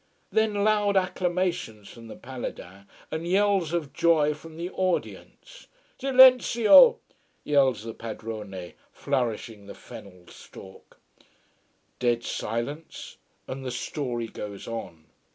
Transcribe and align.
Then 0.31 0.63
loud 0.63 0.97
acclamations 0.97 1.87
from 1.87 2.07
the 2.07 2.15
Paladins, 2.15 2.87
and 3.11 3.27
yells 3.27 3.71
of 3.71 3.93
joy 3.93 4.33
from 4.33 4.57
the 4.57 4.71
audience. 4.71 5.67
"Silenzio!" 6.01 6.97
yells 7.43 7.83
the 7.83 7.93
padrone, 7.93 8.73
flourishing 8.91 9.67
the 9.67 9.75
fennel 9.75 10.25
stalk. 10.27 10.97
Dead 11.99 12.23
silence, 12.23 13.17
and 13.47 13.63
the 13.63 13.69
story 13.69 14.27
goes 14.27 14.67
on. 14.67 15.05